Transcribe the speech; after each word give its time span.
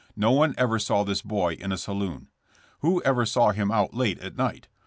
No 0.15 0.31
one 0.31 0.55
ever 0.57 0.79
saw 0.79 1.03
this 1.03 1.21
boy 1.21 1.53
in 1.53 1.71
a 1.71 1.77
saloon. 1.77 2.29
Who 2.79 3.03
ever 3.03 3.23
saw 3.23 3.51
him 3.51 3.69
out 3.69 3.93
late 3.93 4.17
at 4.17 4.35
night? 4.35 4.67